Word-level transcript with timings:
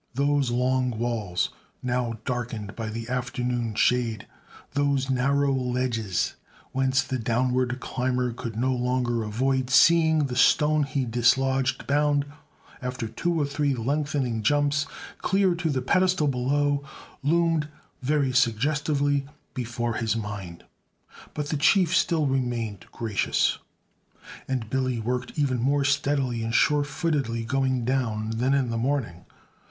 Those 0.15 0.49
long 0.49 0.97
walls, 0.97 1.51
now 1.83 2.17
darkened 2.25 2.75
by 2.75 2.89
the 2.89 3.07
afternoon 3.07 3.75
shade, 3.75 4.25
those 4.71 5.11
narrow 5.11 5.53
ledges 5.53 6.33
whence 6.71 7.03
the 7.03 7.19
downward 7.19 7.79
climber 7.79 8.33
could 8.33 8.55
no 8.55 8.73
longer 8.73 9.21
avoid 9.21 9.69
seeing 9.69 10.25
the 10.25 10.35
stone 10.35 10.85
he 10.85 11.05
dislodged 11.05 11.85
bound, 11.85 12.25
after 12.81 13.07
two 13.07 13.39
or 13.39 13.45
three 13.45 13.75
lengthening 13.75 14.41
jumps, 14.41 14.87
clear 15.19 15.53
to 15.53 15.69
the 15.69 15.83
pedestal 15.83 16.27
below, 16.27 16.83
loomed 17.21 17.67
very 18.01 18.33
suggestively 18.33 19.27
before 19.53 19.93
his 19.93 20.15
mind. 20.15 20.63
But 21.35 21.49
the 21.49 21.57
Chief 21.57 21.95
still 21.95 22.25
remained 22.25 22.87
gracious, 22.91 23.59
and 24.47 24.67
Billy 24.67 24.99
worked 24.99 25.37
even 25.37 25.59
more 25.61 25.83
steadily 25.83 26.43
and 26.43 26.55
sure 26.55 26.83
footedly 26.83 27.45
going 27.45 27.85
down 27.85 28.31
than 28.31 28.55
in 28.55 28.71
the 28.71 28.79
morning. 28.79 29.25